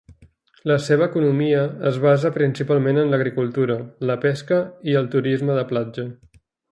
[0.69, 3.77] La seva economia es basa principalment en l'agricultura,
[4.11, 4.59] la pesca
[4.95, 6.07] i el turisme de platja.